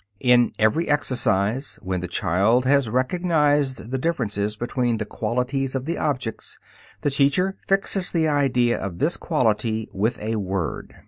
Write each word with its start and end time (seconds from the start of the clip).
In 0.21 0.51
every 0.57 0.89
exercise, 0.89 1.77
when 1.83 2.01
the 2.01 2.07
child 2.07 2.65
has 2.65 2.89
recognized 2.89 3.91
the 3.91 3.99
differences 3.99 4.55
between 4.55 4.97
the 4.97 5.05
qualities 5.05 5.75
of 5.75 5.85
the 5.85 5.99
objects, 5.99 6.57
the 7.01 7.11
teacher 7.11 7.55
fixes 7.67 8.09
the 8.09 8.27
idea 8.27 8.79
of 8.79 8.97
this 8.97 9.15
quality 9.15 9.91
with 9.93 10.19
a 10.19 10.37
word. 10.37 10.95